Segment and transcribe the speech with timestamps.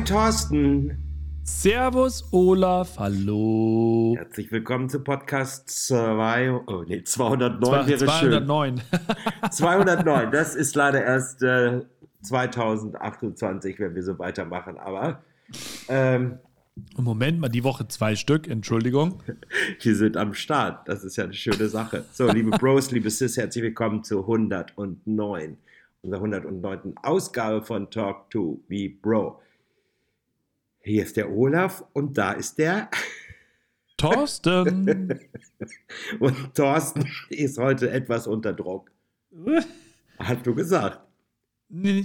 [0.00, 0.96] Moin Thorsten.
[1.42, 4.14] Servus Olaf, hallo.
[4.16, 8.78] Herzlich willkommen zu Podcast 2, oh nee, 209 wäre 209.
[8.78, 9.50] schön.
[9.50, 11.82] 209, das ist leider erst äh,
[12.22, 15.22] 2028, wenn wir so weitermachen, aber
[15.88, 16.38] ähm,
[16.96, 19.22] Moment mal, die Woche zwei Stück, Entschuldigung.
[19.82, 22.06] wir sind am Start, das ist ja eine schöne Sache.
[22.10, 25.58] So, liebe Bros, liebe Sis, herzlich willkommen zu 109,
[26.00, 26.94] unserer 109.
[27.02, 29.38] Ausgabe von Talk to Me Bro.
[30.82, 32.90] Hier ist der Olaf und da ist der.
[33.96, 35.20] Thorsten.
[36.20, 38.90] Und Thorsten ist heute etwas unter Druck.
[40.18, 41.00] Hast du gesagt.
[41.72, 42.04] Nee,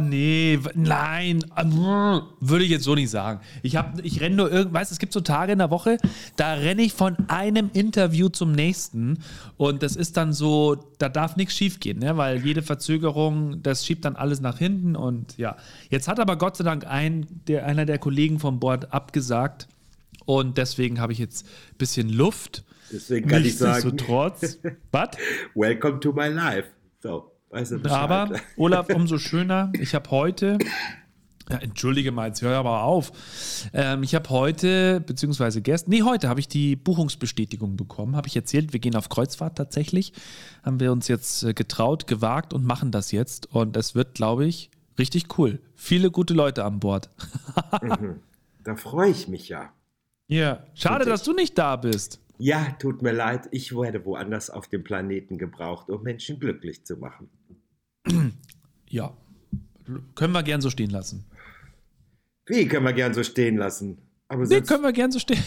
[0.00, 1.44] nee, nein,
[2.40, 3.40] würde ich jetzt so nicht sagen.
[3.62, 5.96] Ich, hab, ich renne nur irgendwas, es gibt so Tage in der Woche,
[6.36, 9.20] da renne ich von einem Interview zum nächsten
[9.56, 12.18] und das ist dann so, da darf nichts schiefgehen, ne?
[12.18, 15.56] weil jede Verzögerung, das schiebt dann alles nach hinten und ja.
[15.88, 19.68] Jetzt hat aber Gott sei Dank ein, der, einer der Kollegen vom Board abgesagt
[20.26, 22.62] und deswegen habe ich jetzt ein bisschen Luft.
[22.92, 23.96] Deswegen kann ich sagen.
[23.96, 24.58] Trotz.
[24.90, 25.08] Was?
[25.54, 26.68] Welcome to my life.
[27.02, 27.31] So.
[27.52, 29.70] Weißt du aber, Olaf, umso schöner.
[29.78, 30.56] Ich habe heute,
[31.50, 33.12] ja, entschuldige mal, jetzt hör aber auf.
[33.74, 38.16] Ähm, ich habe heute, beziehungsweise gestern, nee, heute habe ich die Buchungsbestätigung bekommen.
[38.16, 40.14] Habe ich erzählt, wir gehen auf Kreuzfahrt tatsächlich.
[40.62, 43.52] Haben wir uns jetzt äh, getraut, gewagt und machen das jetzt.
[43.54, 45.60] Und es wird, glaube ich, richtig cool.
[45.76, 47.10] Viele gute Leute an Bord.
[47.82, 48.20] mhm.
[48.64, 49.74] Da freue ich mich ja.
[50.26, 52.18] Ja, schade, dass du nicht da bist.
[52.38, 56.96] Ja, tut mir leid, ich werde woanders auf dem Planeten gebraucht, um Menschen glücklich zu
[56.96, 57.30] machen.
[58.88, 59.16] Ja,
[60.14, 61.24] können wir gern so stehen lassen.
[62.46, 63.98] Wie können wir gern so stehen lassen?
[64.28, 65.42] Aber nee, können wir gern so stehen.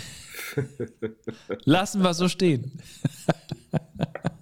[1.65, 2.79] lassen wir so stehen.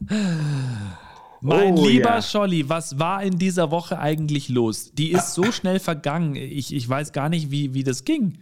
[1.42, 2.22] mein oh, lieber ja.
[2.22, 4.92] Scholli, was war in dieser Woche eigentlich los?
[4.94, 6.36] Die ist so schnell vergangen.
[6.36, 8.38] Ich, ich weiß gar nicht, wie, wie das ging.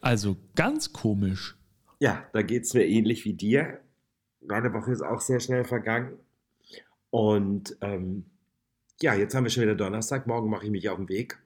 [0.00, 1.56] Also ganz komisch.
[2.02, 3.78] Ja, da geht es mir ähnlich wie dir.
[4.40, 6.18] Meine Woche ist auch sehr schnell vergangen.
[7.10, 8.24] Und ähm,
[9.00, 10.26] ja, jetzt haben wir schon wieder Donnerstag.
[10.26, 11.38] Morgen mache ich mich auf den Weg.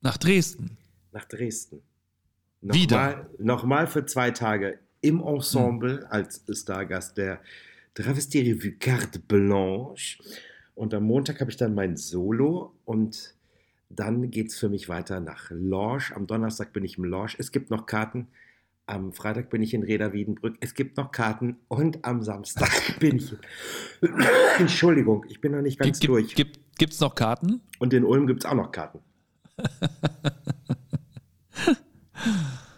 [0.00, 0.78] Nach Dresden.
[1.12, 1.80] Nach Dresden.
[2.60, 3.30] Noch wieder.
[3.38, 6.06] Nochmal für zwei Tage im Ensemble hm.
[6.08, 7.38] als Stargast der
[7.94, 10.18] Travestie Revue Carte Blanche.
[10.74, 13.36] Und am Montag habe ich dann mein Solo und
[13.90, 16.10] dann geht es für mich weiter nach Lorsch.
[16.10, 17.36] Am Donnerstag bin ich im Lorsch.
[17.38, 18.26] Es gibt noch Karten.
[18.86, 20.56] Am Freitag bin ich in Reda Wiedenbrück.
[20.60, 21.56] Es gibt noch Karten.
[21.68, 22.70] Und am Samstag
[23.00, 23.34] bin ich.
[24.58, 26.34] Entschuldigung, ich bin noch nicht ganz gibt, durch.
[26.34, 27.60] Gibt es noch Karten?
[27.78, 28.98] Und in Ulm gibt es auch noch Karten.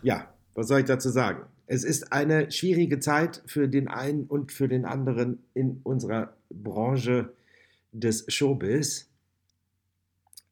[0.03, 1.47] ja, was soll ich dazu sagen?
[1.67, 7.33] Es ist eine schwierige Zeit für den einen und für den anderen in unserer Branche
[7.93, 9.11] des Showbiz.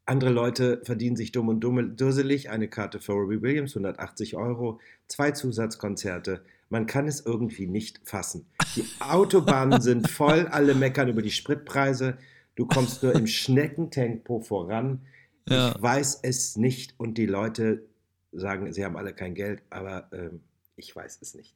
[0.05, 2.51] Andere Leute verdienen sich dumm und dusselig.
[2.51, 6.43] Eine Karte für Robbie Williams, 180 Euro, zwei Zusatzkonzerte.
[6.71, 8.47] Man kann es irgendwie nicht fassen.
[8.75, 12.19] Die Autobahnen sind voll, alle meckern über die Spritpreise.
[12.57, 15.03] Du kommst nur im Schneckentempo voran.
[15.49, 15.75] Ja.
[15.75, 17.85] Ich weiß es nicht und die Leute
[18.33, 20.41] sagen, sie haben alle kein Geld, aber ähm,
[20.77, 21.55] ich weiß es nicht.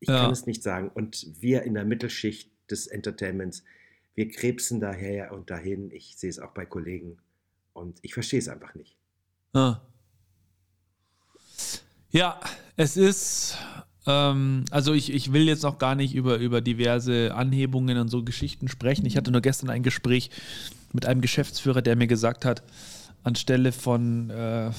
[0.00, 0.22] Ich ja.
[0.22, 0.90] kann es nicht sagen.
[0.94, 3.64] Und wir in der Mittelschicht des Entertainments,
[4.14, 5.90] wir krebsen daher und dahin.
[5.90, 7.18] Ich sehe es auch bei Kollegen
[7.72, 8.96] und ich verstehe es einfach nicht.
[9.52, 9.80] Ah.
[12.10, 12.40] Ja,
[12.76, 13.56] es ist,
[14.06, 18.22] ähm, also ich, ich will jetzt noch gar nicht über, über diverse Anhebungen und so
[18.22, 19.06] Geschichten sprechen.
[19.06, 20.30] Ich hatte nur gestern ein Gespräch
[20.92, 22.62] mit einem Geschäftsführer, der mir gesagt hat,
[23.22, 24.70] anstelle von äh,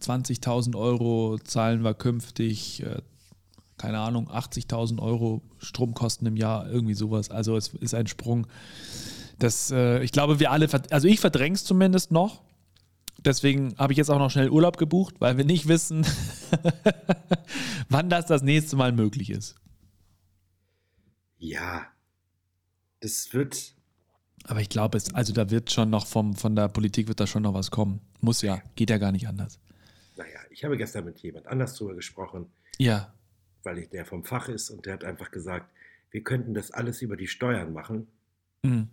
[0.00, 3.00] 20.000 Euro zahlen wir künftig, äh,
[3.78, 7.30] keine Ahnung, 80.000 Euro Stromkosten im Jahr, irgendwie sowas.
[7.30, 8.46] Also es ist ein Sprung.
[9.38, 12.42] Das, äh, ich glaube, wir alle, also ich verdränge es zumindest noch.
[13.24, 16.06] Deswegen habe ich jetzt auch noch schnell Urlaub gebucht, weil wir nicht wissen,
[17.88, 19.54] wann das das nächste Mal möglich ist.
[21.38, 21.86] Ja,
[23.00, 23.74] das wird.
[24.46, 27.26] Aber ich glaube, es, also da wird schon noch vom, von der Politik wird da
[27.26, 28.00] schon noch was kommen.
[28.20, 29.58] Muss ja, geht ja gar nicht anders.
[30.16, 32.46] Naja, ich habe gestern mit jemand anders drüber gesprochen.
[32.78, 33.14] Ja.
[33.62, 35.70] Weil ich der vom Fach ist und der hat einfach gesagt,
[36.10, 38.06] wir könnten das alles über die Steuern machen.
[38.62, 38.88] Mhm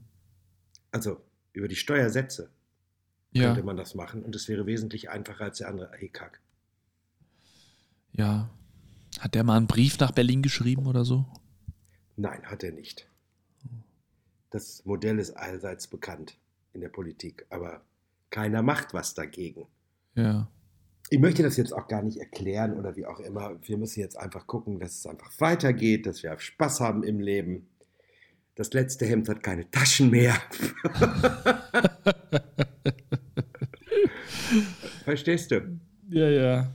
[0.91, 1.21] also
[1.53, 2.49] über die Steuersätze
[3.31, 3.47] ja.
[3.47, 6.39] könnte man das machen und es wäre wesentlich einfacher als der andere EKAG.
[8.13, 8.49] Ja.
[9.19, 11.25] Hat der mal einen Brief nach Berlin geschrieben oder so?
[12.15, 13.07] Nein, hat er nicht.
[14.49, 16.37] Das Modell ist allseits bekannt
[16.73, 17.81] in der Politik, aber
[18.29, 19.67] keiner macht was dagegen.
[20.15, 20.49] Ja.
[21.09, 23.57] Ich möchte das jetzt auch gar nicht erklären oder wie auch immer.
[23.61, 27.67] Wir müssen jetzt einfach gucken, dass es einfach weitergeht, dass wir Spaß haben im Leben.
[28.61, 30.35] Das letzte Hemd hat keine Taschen mehr.
[35.03, 35.79] Verstehst du?
[36.11, 36.71] Ja, ja.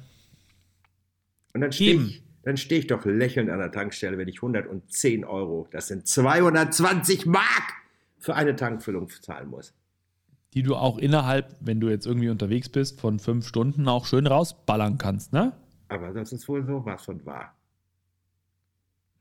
[1.55, 5.25] Und dann stehe ich, dann stehe ich doch lächelnd an der Tankstelle, wenn ich 110
[5.25, 7.75] Euro, das sind 220 Mark,
[8.19, 9.73] für eine Tankfüllung zahlen muss.
[10.55, 14.27] Die du auch innerhalb, wenn du jetzt irgendwie unterwegs bist, von fünf Stunden auch schön
[14.27, 15.53] rausballern kannst, ne?
[15.87, 17.55] Aber das ist wohl so was von wahr.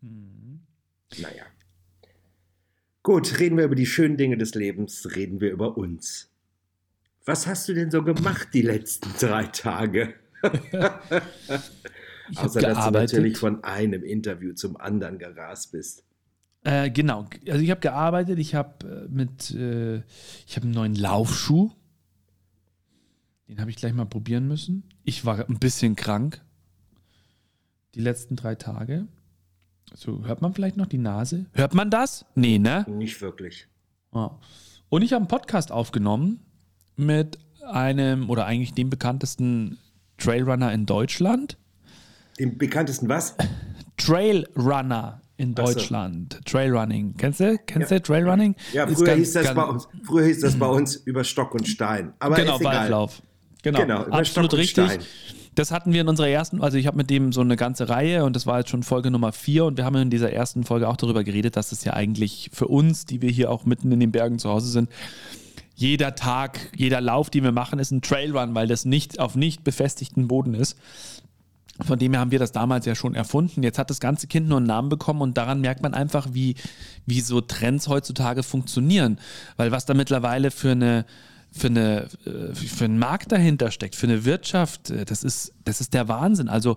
[0.02, 0.62] Mhm.
[1.20, 1.44] Naja.
[3.06, 6.32] Gut, reden wir über die schönen Dinge des Lebens, reden wir über uns.
[7.24, 10.16] Was hast du denn so gemacht die letzten drei Tage?
[12.36, 16.04] Außer dass du natürlich von einem Interview zum anderen gerast bist.
[16.64, 17.30] Äh, genau.
[17.48, 18.40] Also ich habe gearbeitet.
[18.40, 19.98] Ich habe äh, mit, äh,
[20.48, 21.70] ich habe einen neuen Laufschuh.
[23.48, 24.84] Den habe ich gleich mal probieren müssen.
[25.04, 26.44] Ich war ein bisschen krank.
[27.94, 29.08] Die letzten drei Tage.
[29.94, 31.46] So, hört man vielleicht noch die Nase?
[31.54, 32.26] Hört man das?
[32.36, 32.86] Nee, ne?
[32.90, 33.68] Nicht wirklich.
[34.14, 34.38] Ja.
[34.90, 36.40] Und ich habe einen Podcast aufgenommen
[36.96, 39.78] mit einem oder eigentlich dem bekanntesten
[40.18, 41.58] Trailrunner in Deutschland.
[42.40, 43.36] Den bekanntesten was?
[43.98, 45.74] Trailrunner in Ach so.
[45.74, 46.40] Deutschland.
[46.46, 47.16] Trailrunning.
[47.18, 47.58] Kennst du?
[47.66, 47.98] Kennst Ja.
[48.00, 48.56] du Trailrunning?
[48.74, 51.54] Ja, früher ganz- hieß, das ganz- bei uns, früher hieß das bei uns über Stock
[51.54, 52.14] und Stein.
[52.20, 52.76] Aber genau, ist egal.
[52.76, 53.22] Waldlauf.
[53.64, 54.86] Genau, Genau, über absolut Stock und richtig.
[54.86, 55.02] Stein.
[55.56, 58.26] Das hatten wir in unserer ersten, also ich habe mit dem so eine ganze Reihe
[58.26, 60.90] und das war jetzt schon Folge Nummer vier und wir haben in dieser ersten Folge
[60.90, 64.02] auch darüber geredet, dass es ja eigentlich für uns, die wir hier auch mitten in
[64.02, 64.90] den Bergen zu Hause sind,
[65.76, 69.64] jeder Tag, jeder Lauf, den wir machen, ist ein Trailrun, weil das nicht auf nicht
[69.64, 70.78] befestigten Boden ist.
[71.82, 73.62] Von dem her haben wir das damals ja schon erfunden.
[73.62, 76.56] Jetzt hat das ganze Kind nur einen Namen bekommen und daran merkt man einfach, wie,
[77.06, 79.20] wie so Trends heutzutage funktionieren.
[79.58, 81.06] Weil was da mittlerweile für eine,
[81.56, 85.82] für eine, äh, für einen Markt dahinter steckt, für eine Wirtschaft, äh, das ist, das
[85.82, 86.50] ist der Wahnsinn.
[86.50, 86.76] Also,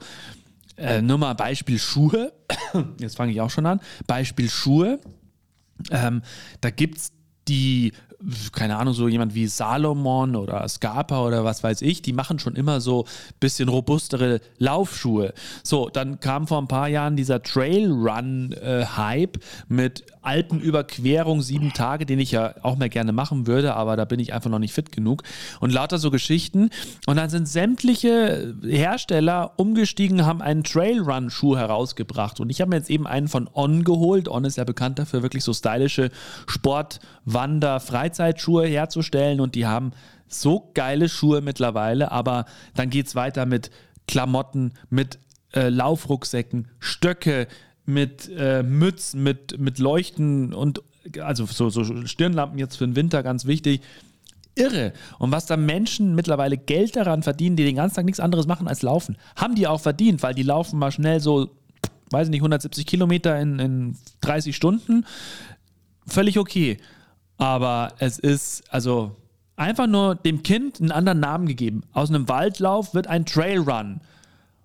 [0.76, 2.32] äh, nur mal Beispiel Schuhe.
[3.00, 3.80] Jetzt fange ich auch schon an.
[4.06, 5.00] Beispiel Schuhe.
[5.90, 6.22] Ähm,
[6.60, 7.12] da gibt es
[7.48, 7.92] die,
[8.52, 12.56] keine Ahnung, so jemand wie Salomon oder Scarpa oder was weiß ich, die machen schon
[12.56, 13.04] immer so
[13.38, 15.32] bisschen robustere Laufschuhe.
[15.62, 19.38] So, dann kam vor ein paar Jahren dieser Trailrun-Hype
[19.68, 24.18] mit Alpenüberquerung sieben Tage, den ich ja auch mal gerne machen würde, aber da bin
[24.20, 25.22] ich einfach noch nicht fit genug.
[25.60, 26.70] Und lauter so Geschichten.
[27.06, 32.40] Und dann sind sämtliche Hersteller umgestiegen, haben einen Trailrun-Schuh herausgebracht.
[32.40, 34.28] Und ich habe mir jetzt eben einen von On geholt.
[34.28, 36.10] On ist ja bekannt dafür, wirklich so stylische
[36.46, 39.40] Sport-, Wander-, Freizeitschuhe herzustellen.
[39.40, 39.92] Und die haben
[40.26, 42.10] so geile Schuhe mittlerweile.
[42.10, 43.70] Aber dann geht es weiter mit
[44.06, 45.18] Klamotten, mit
[45.54, 47.46] äh, Laufrucksäcken, Stöcke,
[47.84, 50.82] mit äh, Mützen, mit, mit Leuchten und
[51.20, 53.80] also so, so Stirnlampen jetzt für den Winter ganz wichtig.
[54.54, 54.92] Irre.
[55.18, 58.66] Und was da Menschen mittlerweile Geld daran verdienen, die den ganzen Tag nichts anderes machen
[58.68, 61.48] als laufen, haben die auch verdient, weil die laufen mal schnell so,
[62.10, 65.06] weiß ich nicht, 170 Kilometer in, in 30 Stunden.
[66.06, 66.78] Völlig okay.
[67.38, 69.16] Aber es ist, also
[69.56, 71.82] einfach nur dem Kind einen anderen Namen gegeben.
[71.92, 74.00] Aus einem Waldlauf wird ein Trailrun.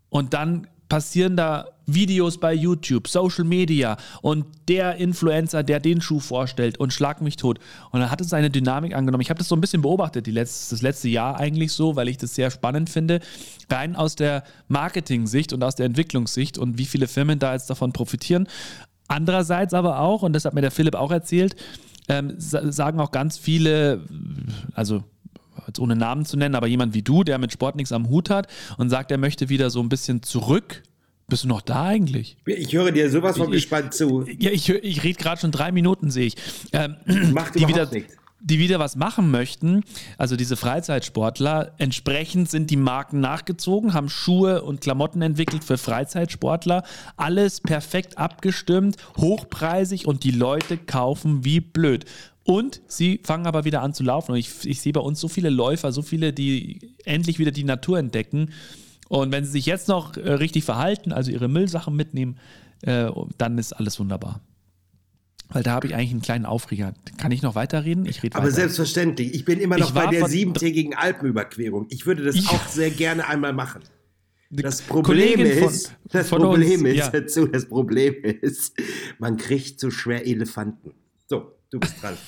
[0.09, 6.19] Und dann passieren da Videos bei YouTube, Social Media und der Influencer, der den Schuh
[6.19, 7.59] vorstellt und schlag mich tot.
[7.91, 9.21] Und dann hat es eine Dynamik angenommen.
[9.21, 12.17] Ich habe das so ein bisschen beobachtet, letzte, das letzte Jahr eigentlich so, weil ich
[12.17, 13.19] das sehr spannend finde,
[13.69, 17.91] rein aus der Marketing-Sicht und aus der Entwicklungssicht und wie viele Firmen da jetzt davon
[17.91, 18.47] profitieren.
[19.07, 21.55] Andererseits aber auch, und das hat mir der Philipp auch erzählt,
[22.07, 24.03] ähm, sa- sagen auch ganz viele,
[24.73, 25.03] also
[25.67, 28.29] jetzt ohne Namen zu nennen, aber jemand wie du, der mit Sport nichts am Hut
[28.29, 30.83] hat und sagt, er möchte wieder so ein bisschen zurück.
[31.29, 32.35] Bist du noch da eigentlich?
[32.45, 34.25] Ich höre dir sowas von Ich- gespannt zu.
[34.39, 36.35] Ja, ich, ich rede gerade schon drei Minuten, sehe ich.
[36.73, 36.95] Ähm,
[37.33, 38.15] Macht die wieder, nichts.
[38.43, 39.83] Die wieder was machen möchten,
[40.17, 46.83] also diese Freizeitsportler, entsprechend sind die Marken nachgezogen, haben Schuhe und Klamotten entwickelt für Freizeitsportler,
[47.15, 52.05] alles perfekt abgestimmt, hochpreisig und die Leute kaufen wie blöd.
[52.43, 54.33] Und sie fangen aber wieder an zu laufen.
[54.33, 57.63] Und ich, ich sehe bei uns so viele Läufer, so viele, die endlich wieder die
[57.63, 58.51] Natur entdecken.
[59.07, 62.37] Und wenn sie sich jetzt noch äh, richtig verhalten, also ihre Müllsachen mitnehmen,
[62.81, 64.41] äh, dann ist alles wunderbar.
[65.53, 66.93] Weil da habe ich eigentlich einen kleinen Aufreger.
[67.17, 68.05] Kann ich noch weiterreden?
[68.05, 68.55] Ich rede Aber weiter.
[68.55, 71.85] selbstverständlich, ich bin immer noch bei der von- siebentägigen Alpenüberquerung.
[71.89, 72.49] Ich würde das Ja.
[72.51, 73.81] auch sehr gerne einmal machen.
[74.49, 77.09] Das Problem Kollegin von- ist, das von Problem uns, ist ja.
[77.09, 78.73] dazu, das Problem ist,
[79.19, 80.91] man kriegt so schwer Elefanten.
[81.27, 82.15] So, du bist dran.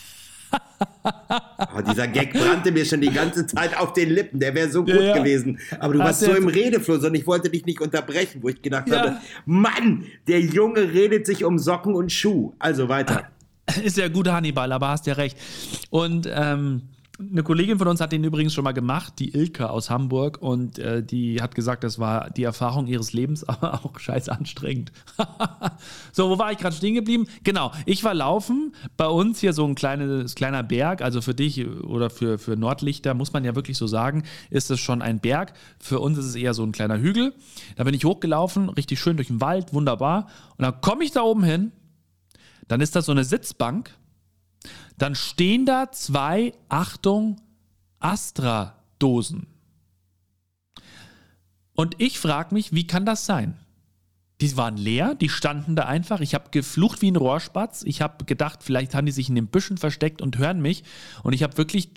[1.75, 4.40] Oh, dieser Gag brannte mir schon die ganze Zeit auf den Lippen.
[4.40, 5.18] Der wäre so gut Ja, ja.
[5.18, 5.60] gewesen.
[5.80, 8.62] Aber du Hast warst so im Redefluss und ich wollte dich nicht unterbrechen, wo ich
[8.62, 9.00] gedacht Ja.
[9.00, 12.54] habe, Mann, der Junge redet sich um Socken und Schuh.
[12.60, 13.28] Also weiter.
[13.84, 15.38] Ist ja gut, Hannibal, aber hast ja recht.
[15.90, 16.82] Und ähm,
[17.18, 20.80] Eine Kollegin von uns hat den übrigens schon mal gemacht, die Ilka aus Hamburg, und
[20.80, 24.92] äh, die hat gesagt, das war die Erfahrung ihres Lebens, aber auch scheiß anstrengend.
[26.12, 27.28] so, wo war ich gerade stehen geblieben?
[27.44, 28.76] Genau, ich war laufen.
[28.98, 33.14] Bei uns hier so ein kleines, kleiner Berg, also für dich oder für, für Nordlichter,
[33.14, 35.54] muss man ja wirklich so sagen, ist es schon ein Berg.
[35.80, 37.34] Für uns ist es eher so ein kleiner Hügel.
[37.78, 40.28] Da bin ich hochgelaufen, richtig schön durch den Wald, wunderbar.
[40.58, 41.72] Und dann komme ich da oben hin,
[42.68, 43.92] dann ist da so eine Sitzbank
[44.98, 47.42] dann stehen da zwei, Achtung,
[48.00, 49.48] Astra-Dosen.
[51.74, 53.58] Und ich frage mich, wie kann das sein?
[54.42, 56.20] Die waren leer, die standen da einfach.
[56.20, 57.84] Ich habe geflucht wie ein Rohrspatz.
[57.84, 60.84] Ich habe gedacht, vielleicht haben die sich in den Büschen versteckt und hören mich.
[61.24, 61.90] Und ich habe wirklich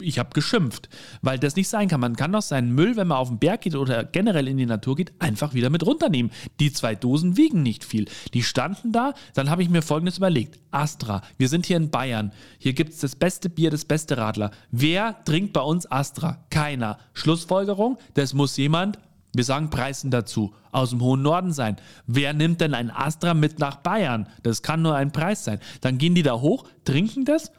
[0.00, 0.88] ich habe geschimpft,
[1.22, 2.00] weil das nicht sein kann.
[2.00, 4.66] Man kann doch seinen Müll, wenn man auf den Berg geht oder generell in die
[4.66, 6.32] Natur geht, einfach wieder mit runternehmen.
[6.60, 8.06] Die zwei Dosen wiegen nicht viel.
[8.34, 10.58] Die standen da, dann habe ich mir Folgendes überlegt.
[10.70, 12.32] Astra, wir sind hier in Bayern.
[12.58, 14.50] Hier gibt es das beste Bier, das beste Radler.
[14.70, 16.44] Wer trinkt bei uns Astra?
[16.50, 16.98] Keiner.
[17.14, 18.98] Schlussfolgerung, das muss jemand,
[19.34, 21.76] wir sagen Preisen dazu, aus dem hohen Norden sein.
[22.06, 24.28] Wer nimmt denn ein Astra mit nach Bayern?
[24.42, 25.60] Das kann nur ein Preis sein.
[25.80, 27.52] Dann gehen die da hoch, trinken das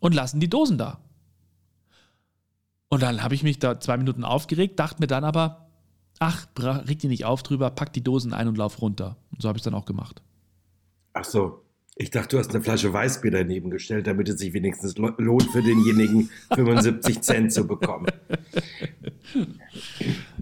[0.00, 0.98] und lassen die Dosen da.
[2.94, 5.66] Und dann habe ich mich da zwei Minuten aufgeregt, dachte mir dann aber,
[6.20, 9.16] ach, reg dich nicht auf drüber, pack die Dosen ein und lauf runter.
[9.32, 10.22] Und so habe ich es dann auch gemacht.
[11.12, 11.64] Ach so.
[11.96, 15.60] Ich dachte, du hast eine Flasche Weißbier daneben gestellt, damit es sich wenigstens lohnt für
[15.60, 18.06] denjenigen 75 Cent zu bekommen.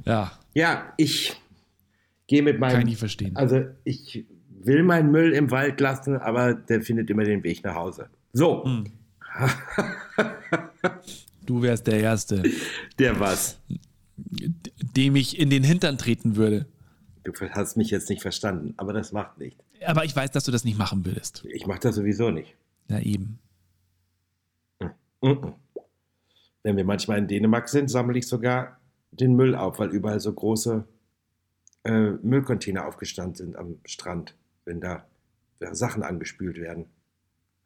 [0.05, 0.33] Ja.
[0.53, 1.35] Ja, ich
[2.27, 2.73] gehe mit meinem.
[2.73, 3.35] Kann ich nicht verstehen.
[3.35, 7.77] Also, ich will meinen Müll im Wald lassen, aber der findet immer den Weg nach
[7.77, 8.11] Hause.
[8.35, 8.63] So.
[8.65, 8.85] Hm.
[11.47, 12.43] Du wärst der Erste.
[12.99, 13.59] Der was?
[14.17, 16.67] Dem ich in den Hintern treten würde.
[17.25, 19.59] Du hast mich jetzt nicht verstanden, aber das macht nicht.
[19.85, 21.45] Aber ich weiß, dass du das nicht machen würdest.
[21.53, 22.57] Ich mache das sowieso nicht.
[22.89, 23.39] Ja, eben.
[25.21, 28.81] Wenn wir manchmal in Dänemark sind, sammle ich sogar
[29.13, 30.85] den Müll auf, weil überall so große
[31.85, 35.07] äh, Müllcontainer aufgestanden sind am Strand, wenn da
[35.73, 36.87] Sachen angespült werden.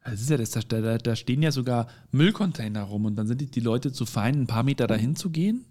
[0.09, 3.47] Das ist ja das, da, da stehen ja sogar Müllcontainer rum und dann sind die,
[3.47, 5.65] die Leute zu fein, ein paar Meter dahin zu gehen?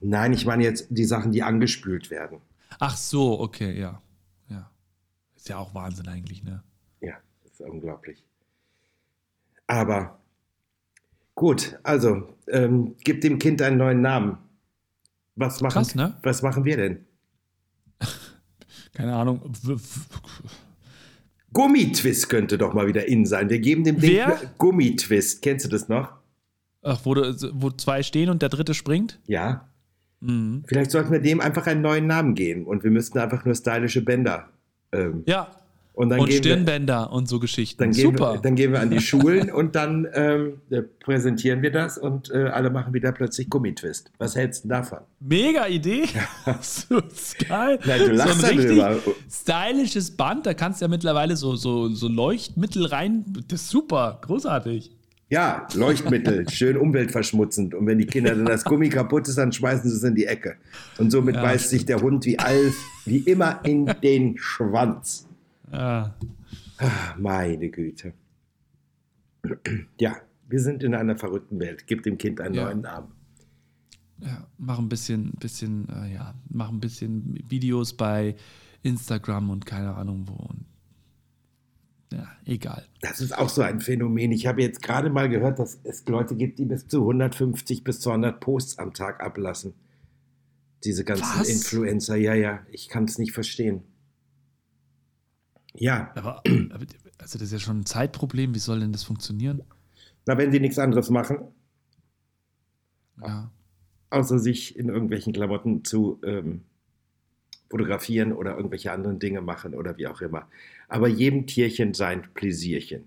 [0.00, 2.40] Nein, ich meine jetzt die Sachen, die angespült werden.
[2.80, 4.02] Ach so, okay, ja.
[4.48, 4.68] Ja.
[5.36, 6.64] Ist ja auch Wahnsinn eigentlich, ne?
[7.00, 7.14] Ja,
[7.44, 8.24] ist unglaublich.
[9.68, 10.18] Aber
[11.36, 14.38] gut, also ähm, gib dem Kind einen neuen Namen.
[15.36, 16.16] Was machen, Krass, ne?
[16.24, 17.06] was machen wir denn?
[18.94, 19.52] Keine Ahnung.
[21.52, 23.48] Gummitwist könnte doch mal wieder in sein.
[23.48, 24.40] Wir geben dem Ding Wer?
[24.58, 25.42] Gummitwist.
[25.42, 26.12] Kennst du das noch?
[26.82, 29.18] Ach, wo, wo zwei stehen und der dritte springt?
[29.26, 29.68] Ja.
[30.20, 30.64] Mhm.
[30.66, 34.02] Vielleicht sollten wir dem einfach einen neuen Namen geben und wir müssten einfach nur stylische
[34.02, 34.48] Bänder.
[34.92, 35.48] Ähm, ja.
[35.98, 37.82] Und, dann und Stirnbänder wir, und so Geschichten.
[37.82, 38.34] Dann Super.
[38.34, 40.60] Wir, dann gehen wir an die Schulen und dann ähm,
[41.00, 44.12] präsentieren wir das und äh, alle machen wieder plötzlich Gummitwist.
[44.18, 45.00] Was hältst du davon?
[45.18, 46.04] Mega Idee.
[46.60, 47.02] so
[47.48, 47.80] geil.
[47.84, 49.16] Nein, du lachst so ein richtig darüber.
[49.28, 53.24] stylisches Band, da kannst du ja mittlerweile so, so, so Leuchtmittel rein.
[53.48, 54.92] Das ist super, großartig.
[55.30, 57.74] Ja, Leuchtmittel, schön umweltverschmutzend.
[57.74, 60.26] Und wenn die Kinder dann das Gummi kaputt ist, dann schmeißen sie es in die
[60.26, 60.54] Ecke.
[60.98, 65.27] Und somit Ja, beißt sich der Hund wie Alf, wie immer in den Schwanz.
[65.72, 66.14] Ah,
[67.18, 68.14] Meine Güte.
[69.98, 70.16] Ja,
[70.48, 71.86] wir sind in einer verrückten Welt.
[71.86, 72.64] Gib dem Kind einen Ja.
[72.64, 73.12] neuen Namen.
[74.20, 78.34] Ja, mach ein bisschen, bisschen, äh, ja, mach ein bisschen Videos bei
[78.82, 80.34] Instagram und keine Ahnung wo.
[80.34, 80.64] Und,
[82.12, 82.84] ja, egal.
[83.00, 84.32] Das ist auch so ein Phänomen.
[84.32, 88.00] Ich habe jetzt gerade mal gehört, dass es Leute gibt, die bis zu 150 bis
[88.00, 89.74] 200 Posts am Tag ablassen.
[90.84, 91.48] Diese ganzen Was?
[91.48, 92.16] Influencer.
[92.16, 93.82] Ja, ja, ich kann es nicht verstehen.
[95.80, 96.38] Ja, Aber,
[96.70, 96.86] aber
[97.18, 98.54] also das ist ja schon ein Zeitproblem.
[98.54, 99.62] Wie soll denn das funktionieren?
[100.26, 101.38] na, wenn sie nichts anderes machen,
[103.22, 103.50] Ja.
[104.10, 106.62] außer sich in irgendwelchen Klamotten zu ähm,
[107.70, 110.48] fotografieren oder irgendwelche anderen Dinge machen oder wie auch immer.
[110.88, 113.04] Aber jedem Tierchen sein Pläsierchen.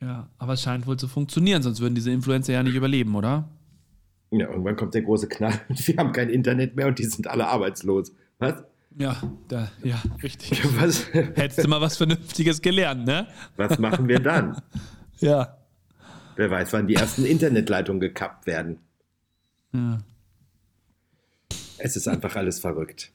[0.00, 3.48] Ja, aber es scheint wohl zu funktionieren, sonst würden diese Influencer ja nicht überleben, oder?
[4.30, 7.26] Ja, irgendwann kommt der große Knall und wir haben kein Internet mehr und die sind
[7.28, 8.12] alle arbeitslos.
[8.38, 8.64] Was?
[8.98, 10.62] Ja, da, ja, richtig.
[10.80, 13.26] Was, Hättest du mal was Vernünftiges gelernt, ne?
[13.56, 14.60] was machen wir dann?
[15.18, 15.56] Ja.
[16.34, 18.80] Wer weiß, wann die ersten Internetleitungen gekappt werden.
[19.72, 20.02] ja.
[21.78, 23.12] Es ist einfach alles verrückt.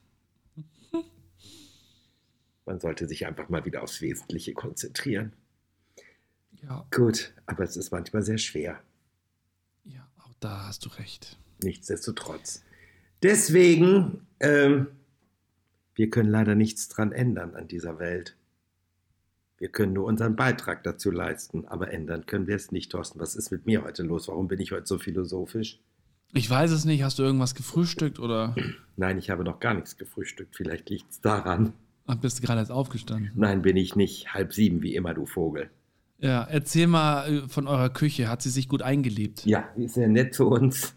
[2.65, 5.33] Man sollte sich einfach mal wieder aufs Wesentliche konzentrieren.
[6.63, 8.79] Ja, Gut, aber es ist manchmal sehr schwer.
[9.85, 11.37] ja, auch da hast du recht.
[11.61, 12.63] Nichtsdestotrotz.
[13.23, 14.87] Deswegen, ähm,
[15.97, 18.37] wir können leider nichts dran ändern an dieser Welt.
[19.57, 23.19] Wir können nur unseren Beitrag dazu leisten, aber ändern können wir es nicht, Thorsten.
[23.19, 24.27] Was ist mit mir heute los?
[24.27, 25.79] Warum bin ich heute so philosophisch?
[26.33, 27.01] Ich weiß es nicht.
[27.01, 28.55] Hast du irgendwas gefrühstückt oder?
[28.95, 30.55] Nein, ich habe noch gar nichts gefrühstückt.
[30.55, 31.73] Vielleicht liegt es daran.
[32.05, 33.31] Ach, bist du gerade erst aufgestanden?
[33.33, 34.35] Nein, bin ich nicht.
[34.35, 35.71] Halb sieben, wie immer, du Vogel.
[36.19, 38.27] Ja, erzähl mal äh, von eurer Küche.
[38.27, 39.45] Hat sie sich gut eingelebt?
[39.45, 40.95] Ja, ist sehr nett zu uns.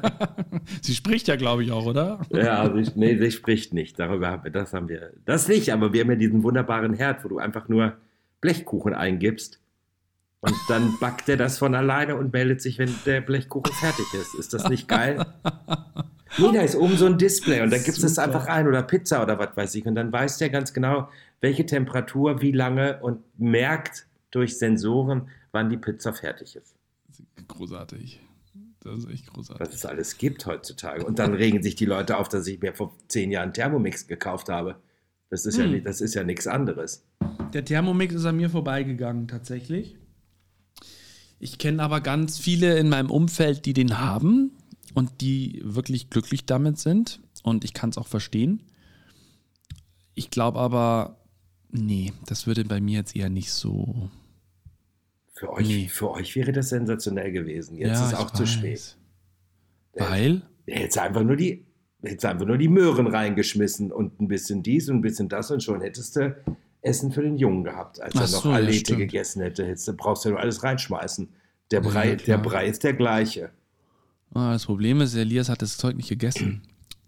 [0.82, 2.20] sie spricht ja, glaube ich, auch, oder?
[2.30, 3.98] Ja, sie, nee, sie spricht nicht.
[3.98, 7.24] Darüber haben wir, das haben wir, das nicht, aber wir haben ja diesen wunderbaren Herd,
[7.24, 7.96] wo du einfach nur
[8.40, 9.60] Blechkuchen eingibst
[10.40, 14.34] und dann backt er das von alleine und meldet sich, wenn der Blechkuchen fertig ist.
[14.34, 15.24] Ist das nicht geil?
[16.38, 19.22] Nee, da ist oben so ein Display und da gibt es einfach ein oder Pizza
[19.22, 19.84] oder was weiß ich.
[19.84, 21.08] Und dann weiß der ganz genau,
[21.40, 26.76] welche Temperatur, wie lange und merkt, durch Sensoren, wann die Pizza fertig ist.
[27.48, 28.20] Großartig.
[28.80, 29.66] Das ist echt großartig.
[29.66, 31.04] Was es alles gibt heutzutage.
[31.04, 34.48] Und dann regen sich die Leute auf, dass ich mir vor zehn Jahren Thermomix gekauft
[34.48, 34.76] habe.
[35.28, 35.74] Das ist, hm.
[35.74, 37.04] ja, das ist ja nichts anderes.
[37.52, 39.96] Der Thermomix ist an mir vorbeigegangen, tatsächlich.
[41.38, 44.52] Ich kenne aber ganz viele in meinem Umfeld, die den haben
[44.94, 47.20] und die wirklich glücklich damit sind.
[47.42, 48.62] Und ich kann es auch verstehen.
[50.14, 51.16] Ich glaube aber,
[51.70, 54.10] nee, das würde bei mir jetzt eher nicht so
[55.40, 55.88] für euch, nee.
[55.88, 57.78] für euch wäre das sensationell gewesen.
[57.78, 58.98] Jetzt ja, ist auch zu spät.
[59.94, 60.42] Weil?
[60.66, 61.64] Er hätte einfach nur die,
[62.02, 65.62] hätte einfach nur die Möhren reingeschmissen und ein bisschen dies und ein bisschen das und
[65.62, 66.36] schon hättest du
[66.82, 69.64] Essen für den Jungen gehabt, als Ach er noch so, Alete ja, gegessen hätte.
[69.64, 71.30] Hättest, brauchst du ja nur alles reinschmeißen.
[71.70, 73.50] Der Brei, ja, der Brei ist der gleiche.
[74.34, 76.60] Ah, das Problem ist, Elias hat das Zeug nicht gegessen.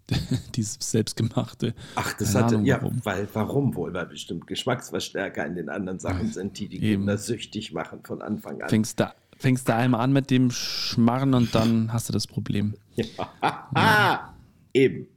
[0.55, 1.73] Dieses selbstgemachte.
[1.95, 2.99] Ach, das hatte, Ahnung, ja, warum.
[3.03, 3.93] weil, warum wohl?
[3.93, 6.79] Weil bestimmt Geschmacksverstärker in den anderen Sachen sind, die die.
[6.79, 8.69] Kinder süchtig machen von Anfang an.
[8.69, 12.75] Fängst da, fängst da einmal an mit dem Schmarren und dann hast du das Problem.
[12.95, 13.69] Ja.
[13.75, 14.35] ja.
[14.73, 15.07] Eben.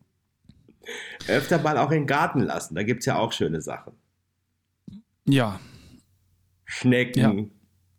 [1.28, 3.92] Öfter mal auch in den Garten lassen, da gibt es ja auch schöne Sachen.
[5.26, 5.60] Ja.
[6.64, 7.20] Schnecken.
[7.20, 7.44] Ja.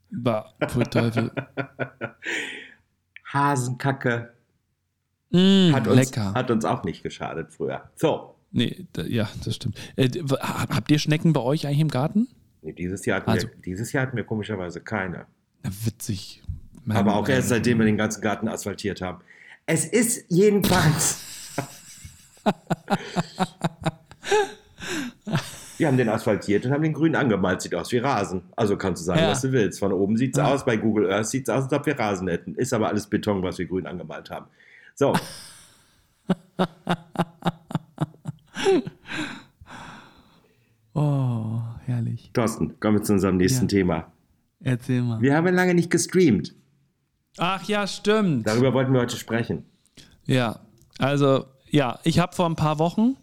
[0.09, 0.53] Bah,
[0.89, 1.31] Teufel.
[3.31, 4.36] Hasenkacke.
[5.31, 6.33] Mm, hat, uns, lecker.
[6.33, 7.89] hat uns auch nicht geschadet früher.
[7.95, 8.35] So.
[8.51, 9.77] Nee, da, ja, das stimmt.
[9.97, 12.27] Äh, habt ihr Schnecken bei euch eigentlich im Garten?
[12.61, 15.25] Nee, dieses Jahr hatten, also, wir, dieses Jahr hatten wir komischerweise keine.
[15.63, 16.43] Na, witzig.
[16.85, 19.21] Mein Aber auch erst seitdem wir den ganzen Garten asphaltiert haben.
[19.65, 21.19] Es ist jedenfalls.
[25.77, 27.61] wir haben den asphaltiert und haben den grün angemalt.
[27.61, 28.43] Sieht aus wie Rasen.
[28.55, 29.31] Also kannst du sagen, ja.
[29.31, 29.79] was du willst.
[29.79, 30.47] Von oben sieht es ja.
[30.47, 32.55] aus, bei Google Earth sieht es aus, als ob wir Rasen hätten.
[32.55, 34.45] Ist aber alles Beton, was wir grün angemalt haben.
[34.97, 35.13] So.
[40.95, 42.31] oh, herrlich.
[42.33, 43.67] Thorsten, kommen wir zu unserem nächsten ja.
[43.67, 44.11] Thema.
[44.59, 45.21] Erzähl mal.
[45.21, 46.55] Wir haben lange nicht gestreamt.
[47.37, 48.47] Ach ja, stimmt.
[48.47, 49.65] Darüber wollten wir heute sprechen.
[50.25, 50.61] Ja,
[50.97, 53.17] also ja, ich habe vor ein paar Wochen,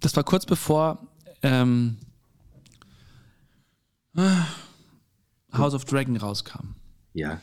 [0.00, 1.08] das war kurz bevor
[1.42, 1.96] ähm,
[5.56, 6.74] House of Dragon rauskam.
[7.14, 7.40] Ja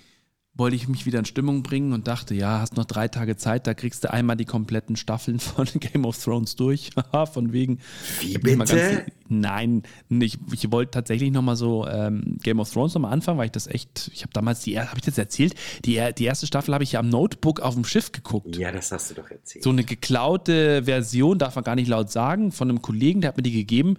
[0.59, 3.65] wollte ich mich wieder in Stimmung bringen und dachte, ja, hast noch drei Tage Zeit,
[3.65, 6.91] da kriegst du einmal die kompletten Staffeln von Game of Thrones durch.
[7.33, 7.79] von wegen.
[8.21, 8.57] Wie bitte?
[8.57, 13.45] Ganz, nein, ich, ich wollte tatsächlich nochmal so ähm, Game of Thrones nochmal anfangen, weil
[13.45, 15.55] ich das echt, ich habe damals die, habe ich das erzählt?
[15.85, 18.57] Die, die erste Staffel habe ich ja am Notebook auf dem Schiff geguckt.
[18.57, 19.63] Ja, das hast du doch erzählt.
[19.63, 23.37] So eine geklaute Version, darf man gar nicht laut sagen, von einem Kollegen, der hat
[23.37, 23.97] mir die gegeben.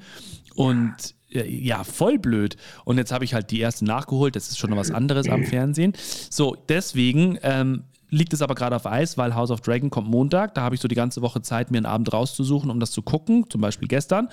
[0.54, 2.56] Und ja ja, voll blöd.
[2.84, 4.36] Und jetzt habe ich halt die erste nachgeholt.
[4.36, 5.92] Das ist schon noch was anderes am Fernsehen.
[6.28, 10.54] So, deswegen ähm, liegt es aber gerade auf Eis, weil House of Dragon kommt Montag.
[10.54, 13.02] Da habe ich so die ganze Woche Zeit, mir einen Abend rauszusuchen, um das zu
[13.02, 13.48] gucken.
[13.48, 14.28] Zum Beispiel gestern.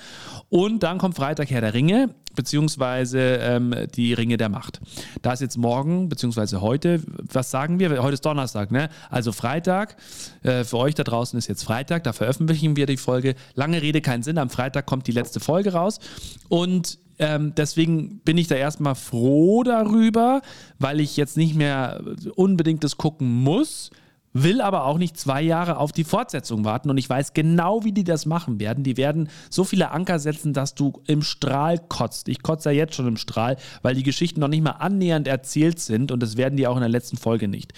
[0.48, 4.80] Und dann kommt Freitag Herr der Ringe, beziehungsweise ähm, die Ringe der Macht.
[5.22, 8.02] Da ist jetzt morgen, beziehungsweise heute, was sagen wir?
[8.02, 8.88] Heute ist Donnerstag, ne?
[9.10, 9.96] Also Freitag.
[10.42, 12.04] Äh, für euch da draußen ist jetzt Freitag.
[12.04, 13.34] Da veröffentlichen wir die Folge.
[13.54, 14.38] Lange Rede, keinen Sinn.
[14.38, 16.00] Am Freitag kommt die letzte Folge raus.
[16.48, 20.42] Und ähm, deswegen bin ich da erstmal froh darüber,
[20.78, 22.00] weil ich jetzt nicht mehr
[22.36, 23.90] unbedingt das gucken muss,
[24.32, 26.90] will aber auch nicht zwei Jahre auf die Fortsetzung warten.
[26.90, 28.84] Und ich weiß genau, wie die das machen werden.
[28.84, 32.28] Die werden so viele Anker setzen, dass du im Strahl kotzt.
[32.28, 35.80] Ich kotze ja jetzt schon im Strahl, weil die Geschichten noch nicht mal annähernd erzählt
[35.80, 37.72] sind und das werden die auch in der letzten Folge nicht.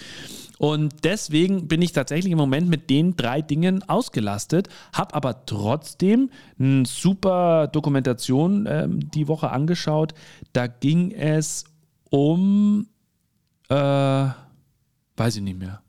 [0.61, 6.29] Und deswegen bin ich tatsächlich im Moment mit den drei Dingen ausgelastet, habe aber trotzdem
[6.59, 10.13] eine super Dokumentation äh, die Woche angeschaut.
[10.53, 11.63] Da ging es
[12.11, 12.85] um,
[13.69, 15.80] äh, weiß ich nicht mehr.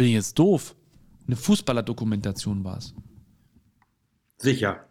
[0.00, 0.74] Bin ich jetzt doof?
[1.26, 2.94] Eine Fußballerdokumentation war es.
[4.38, 4.86] Sicher.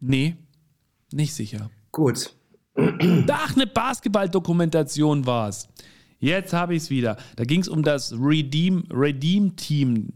[0.00, 0.36] Nee,
[1.12, 1.70] nicht sicher.
[1.92, 2.34] Gut.
[2.74, 5.68] Ach, eine Basketball-Dokumentation war es.
[6.20, 7.18] Jetzt habe ich es wieder.
[7.36, 10.14] Da ging es um das Redeem, Redeem Team,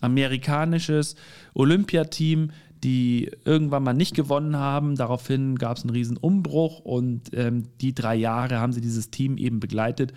[0.00, 1.14] amerikanisches
[1.52, 2.52] Olympiateam,
[2.82, 4.96] die irgendwann mal nicht gewonnen haben.
[4.96, 9.36] Daraufhin gab es einen riesen Umbruch und ähm, die drei Jahre haben sie dieses Team
[9.36, 10.14] eben begleitet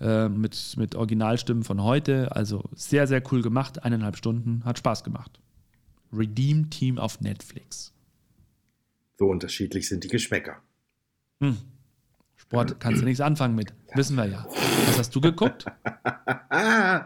[0.00, 2.34] äh, mit, mit Originalstimmen von heute.
[2.34, 3.82] Also sehr, sehr cool gemacht.
[3.84, 5.40] Eineinhalb Stunden, hat Spaß gemacht.
[6.12, 7.92] Redeem Team auf Netflix.
[9.18, 10.56] So unterschiedlich sind die Geschmäcker.
[11.40, 11.58] Hm.
[12.36, 13.74] Sport kannst du nichts anfangen mit.
[13.94, 14.46] Wissen wir ja.
[14.86, 15.66] Was hast du geguckt?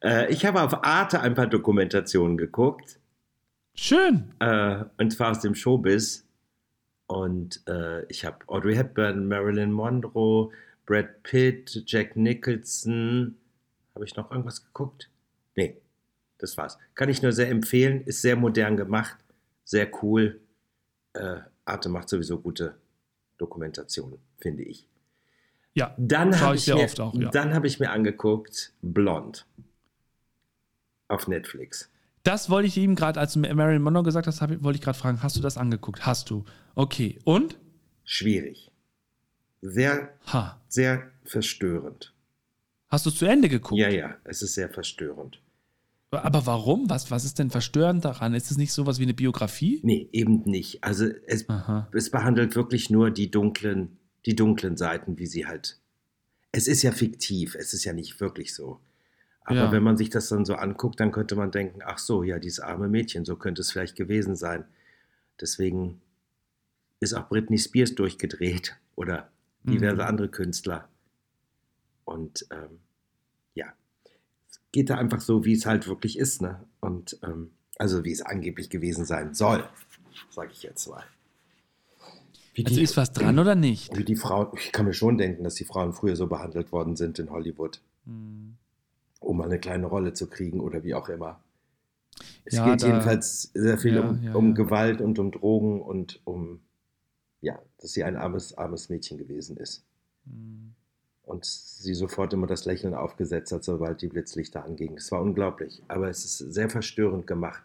[0.00, 2.98] äh, ich habe auf Arte ein paar Dokumentationen geguckt.
[3.74, 4.32] Schön.
[4.38, 6.24] Äh, und zwar aus dem Showbiz.
[7.06, 10.50] Und äh, ich habe Audrey Hepburn, Marilyn Monroe,
[10.86, 13.36] Brad Pitt, Jack Nicholson.
[13.94, 15.10] Habe ich noch irgendwas geguckt?
[15.56, 15.76] Nee,
[16.38, 16.78] das war's.
[16.94, 18.02] Kann ich nur sehr empfehlen.
[18.02, 19.18] Ist sehr modern gemacht,
[19.64, 20.40] sehr cool.
[21.12, 22.76] Äh, Arte macht sowieso gute
[23.38, 24.86] Dokumentationen, finde ich.
[25.74, 27.28] Ja, dann habe ich, ich, mir, auch, ja.
[27.30, 29.46] dann hab ich mir angeguckt Blond
[31.08, 31.90] auf Netflix.
[32.22, 35.22] Das wollte ich ihm gerade, als du Marilyn Monroe gesagt hast, wollte ich gerade fragen,
[35.22, 36.06] hast du das angeguckt?
[36.06, 36.44] Hast du.
[36.74, 37.18] Okay.
[37.24, 37.58] Und?
[38.04, 38.72] Schwierig.
[39.68, 40.60] Sehr, ha.
[40.68, 42.14] sehr verstörend.
[42.88, 43.80] Hast du zu Ende geguckt?
[43.80, 45.40] Ja, ja, es ist sehr verstörend.
[46.10, 46.88] Aber warum?
[46.88, 48.34] Was, was ist denn verstörend daran?
[48.34, 49.80] Ist es nicht sowas wie eine Biografie?
[49.82, 50.84] Nee, eben nicht.
[50.84, 51.46] Also es,
[51.92, 55.78] es behandelt wirklich nur die dunklen, die dunklen Seiten, wie sie halt.
[56.52, 58.80] Es ist ja fiktiv, es ist ja nicht wirklich so.
[59.44, 59.72] Aber ja.
[59.72, 62.60] wenn man sich das dann so anguckt, dann könnte man denken, ach so, ja, dieses
[62.60, 64.64] arme Mädchen, so könnte es vielleicht gewesen sein.
[65.40, 66.00] Deswegen
[67.00, 69.30] ist auch Britney Spears durchgedreht oder
[69.66, 70.08] diverse mhm.
[70.08, 70.88] andere Künstler.
[72.04, 72.80] Und ähm,
[73.54, 73.66] ja,
[74.48, 76.42] es geht da einfach so, wie es halt wirklich ist.
[76.42, 76.60] Ne?
[76.80, 79.64] Und ähm, also wie es angeblich gewesen sein soll,
[80.30, 81.04] sage ich jetzt mal.
[82.54, 83.96] Wie also die, ist was dran oder nicht?
[83.96, 86.96] Wie die Frauen, ich kann mir schon denken, dass die Frauen früher so behandelt worden
[86.96, 87.82] sind in Hollywood.
[88.06, 88.56] Mhm
[89.26, 91.40] um eine kleine Rolle zu kriegen oder wie auch immer.
[92.44, 95.82] Es ja, geht da, jedenfalls sehr viel ja, um, ja, um Gewalt und um Drogen
[95.82, 96.60] und um,
[97.46, 99.84] ja, dass sie ein armes, armes Mädchen gewesen ist.
[100.24, 100.74] Mhm.
[101.22, 104.96] Und sie sofort immer das Lächeln aufgesetzt hat, sobald die Blitzlichter angingen.
[104.96, 107.62] Es war unglaublich, aber es ist sehr verstörend gemacht.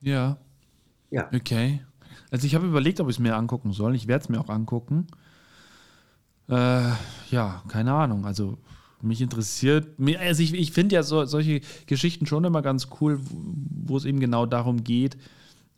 [0.00, 0.38] Ja.
[1.10, 1.30] Ja.
[1.32, 1.84] Okay.
[2.30, 3.94] Also ich habe überlegt, ob ich es mir angucken soll.
[3.94, 5.06] Ich werde es mir auch angucken.
[6.48, 6.90] Äh,
[7.30, 8.26] ja, keine Ahnung.
[8.26, 8.58] Also
[9.00, 9.86] mich interessiert,
[10.18, 14.18] also ich, ich finde ja so, solche Geschichten schon immer ganz cool, wo es eben
[14.18, 15.16] genau darum geht,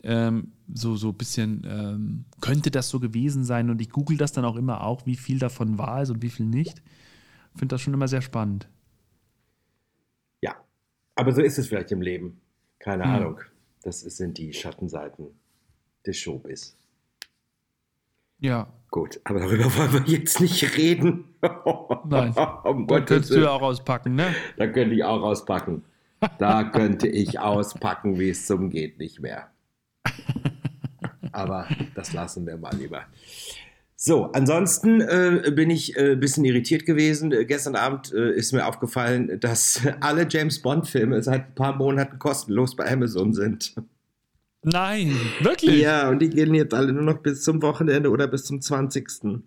[0.02, 3.70] ähm, so so ein bisschen, ähm, könnte das so gewesen sein?
[3.70, 6.30] Und ich google das dann auch immer auch, wie viel davon wahr ist und wie
[6.30, 6.82] viel nicht.
[7.54, 8.68] Finde das schon immer sehr spannend.
[10.42, 10.56] Ja,
[11.14, 12.40] aber so ist es vielleicht im Leben.
[12.78, 13.10] Keine hm.
[13.10, 13.40] Ahnung.
[13.82, 15.28] Das sind die Schattenseiten
[16.04, 16.76] des Showbiz.
[18.38, 18.68] Ja.
[18.90, 21.24] Gut, aber darüber wollen wir jetzt nicht reden.
[22.04, 22.34] Nein.
[22.64, 24.34] um da könntest du ja auch auspacken, ne?
[24.56, 25.84] Da könnte ich auch auspacken.
[26.38, 29.50] Da könnte ich auspacken, wie es zum geht nicht mehr.
[31.36, 33.04] Aber das lassen wir mal lieber.
[33.98, 37.32] So, ansonsten äh, bin ich ein äh, bisschen irritiert gewesen.
[37.32, 42.18] Äh, gestern Abend äh, ist mir aufgefallen, dass alle James Bond-Filme seit ein paar Monaten
[42.18, 43.74] kostenlos bei Amazon sind.
[44.62, 45.80] Nein, wirklich?
[45.80, 49.42] Ja, und die gehen jetzt alle nur noch bis zum Wochenende oder bis zum 20.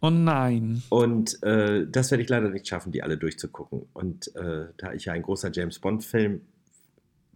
[0.00, 0.82] Oh nein.
[0.90, 3.86] Und äh, das werde ich leider nicht schaffen, die alle durchzugucken.
[3.94, 6.42] Und äh, da ich ja ein großer James Bond-Film,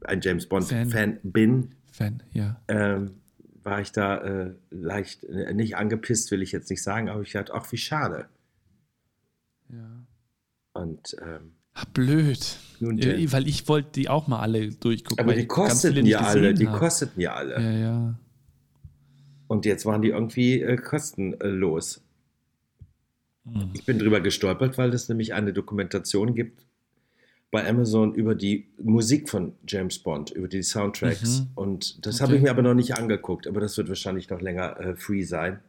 [0.05, 2.61] ein James Bond-Fan Fan bin, Fan, ja.
[2.69, 3.22] Ähm,
[3.65, 7.33] war ich da äh, leicht, äh, nicht angepisst, will ich jetzt nicht sagen, aber ich
[7.33, 8.29] dachte, ach, wie schade.
[9.69, 10.05] Ja.
[10.75, 12.59] Und ähm, Ach, blöd.
[12.81, 15.25] Ja, weil ich wollte die auch mal alle durchgucken.
[15.25, 17.55] Aber die kosteten ja alle, die kosteten ja alle.
[17.55, 18.19] Ja, ja.
[19.47, 22.03] Und jetzt waren die irgendwie äh, kostenlos.
[23.45, 23.71] Hm.
[23.73, 26.67] Ich bin drüber gestolpert, weil es nämlich eine Dokumentation gibt
[27.53, 31.41] bei Amazon über die Musik von James Bond, über die Soundtracks.
[31.41, 31.51] Mhm.
[31.55, 32.25] Und das okay.
[32.25, 35.23] habe ich mir aber noch nicht angeguckt, aber das wird wahrscheinlich noch länger äh, free
[35.23, 35.61] sein.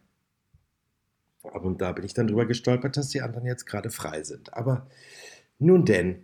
[1.42, 4.54] Und da bin ich dann drüber gestolpert, dass die anderen jetzt gerade frei sind.
[4.54, 4.88] Aber
[5.60, 6.24] nun denn,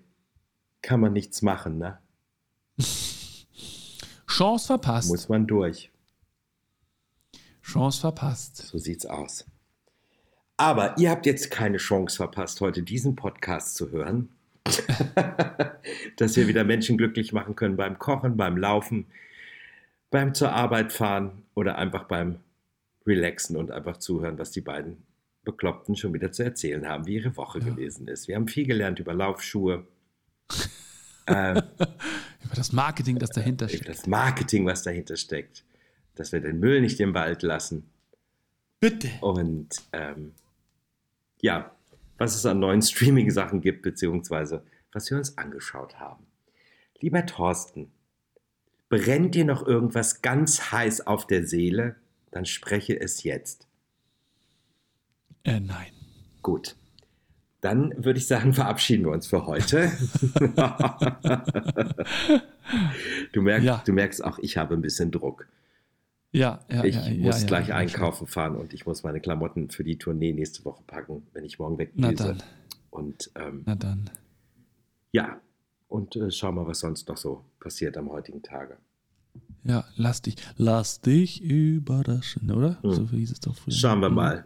[0.82, 2.00] kann man nichts machen, ne?
[4.28, 5.10] Chance verpasst.
[5.10, 5.91] Muss man durch.
[7.63, 8.56] Chance verpasst.
[8.56, 9.45] So sieht's aus.
[10.56, 14.30] Aber ihr habt jetzt keine Chance verpasst, heute diesen Podcast zu hören.
[16.17, 19.08] Dass wir wieder Menschen glücklich machen können beim Kochen, beim Laufen,
[20.10, 22.39] beim zur Arbeit fahren oder einfach beim
[23.05, 24.97] Relaxen und einfach zuhören, was die beiden
[25.43, 27.65] Bekloppten schon wieder zu erzählen haben, wie ihre Woche ja.
[27.65, 28.27] gewesen ist.
[28.27, 29.88] Wir haben viel gelernt über Laufschuhe.
[31.25, 33.86] äh, über das Marketing, das dahinter steckt.
[33.86, 35.63] Über das Marketing, was dahinter steckt.
[36.15, 37.89] Dass wir den Müll nicht im Wald lassen.
[38.79, 39.10] Bitte.
[39.21, 40.34] Und ähm,
[41.41, 41.71] ja,
[42.19, 46.25] was es an neuen Streaming-Sachen gibt, beziehungsweise was wir uns angeschaut haben.
[46.99, 47.91] Lieber Thorsten,
[48.89, 51.95] Brennt dir noch irgendwas ganz heiß auf der Seele?
[52.32, 53.67] Dann spreche es jetzt.
[55.43, 55.91] Äh, nein.
[56.41, 56.75] Gut.
[57.62, 59.86] Dann würde ich sagen, verabschieden wir uns für heute.
[63.34, 63.84] du, merkst, Ja.
[63.86, 65.47] du merkst auch, ich habe ein bisschen Druck.
[66.32, 69.84] Ja, ja, Ich ja, muss ja, gleich einkaufen fahren und ich muss meine Klamotten für
[69.84, 72.24] die Tournee nächste Woche packen, wenn ich morgen Na wegdüse.
[72.36, 72.44] dann,
[72.92, 74.10] Und ähm, na dann.
[75.12, 75.42] ja,
[75.88, 78.78] und äh, schauen wir, was sonst noch so passiert am heutigen Tage.
[79.63, 82.82] Ja, lass dich, lass dich überraschen, oder?
[82.84, 82.92] Hm.
[82.94, 83.74] So hieß es doch früher.
[83.74, 84.15] Schauen wir Mhm.
[84.15, 84.46] mal.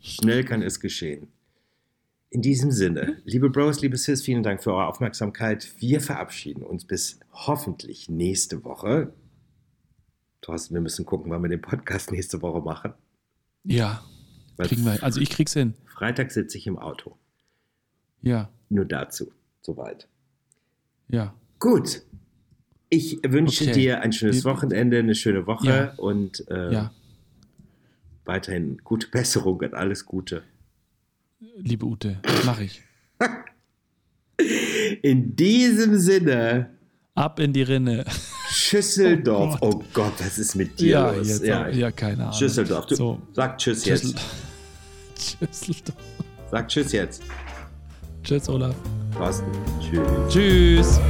[0.00, 1.28] Schnell kann es geschehen.
[2.30, 5.70] In diesem Sinne, liebe Bros, liebe Sis, vielen Dank für eure Aufmerksamkeit.
[5.78, 9.12] Wir verabschieden uns bis hoffentlich nächste Woche.
[10.46, 12.92] Thorsten, wir müssen gucken, wann wir den Podcast nächste Woche machen.
[13.64, 14.02] Ja,
[14.56, 15.74] Weil kriegen wir, also ich krieg's hin.
[15.86, 17.16] Freitag sitze ich im Auto.
[18.22, 19.32] Ja, Nur dazu.
[19.60, 20.06] Soweit.
[21.08, 21.34] ja.
[21.58, 22.02] Gut.
[22.88, 23.72] Ich wünsche Okay.
[23.72, 25.94] dir ein schönes Wochenende, eine schöne Woche Ja.
[25.96, 26.92] und äh, Ja,
[28.24, 30.44] weiterhin gute Besserung und alles Gute.
[31.56, 32.82] liebe Ute, mach ich.
[35.02, 36.70] In diesem Sinne,
[37.14, 38.04] Ab in die Rinne.
[38.56, 39.58] Schüsseldorf.
[39.60, 41.28] Oh Oh Gott, was ist mit dir Ja, los?
[41.28, 42.32] jetzt, ja, ja, keine Ahnung.
[42.32, 42.86] Schüsseldorf.
[42.86, 43.18] Du, So.
[43.32, 44.10] Sag Tschüss Schüssel.
[44.10, 44.20] jetzt.
[45.40, 45.96] Schüsseldorf.
[46.50, 47.22] Sag Tschüss jetzt.
[48.22, 48.74] Tschüss, Olaf.
[49.16, 49.46] Thorsten.
[49.80, 50.32] Tschüss.
[50.32, 51.00] Tschüss.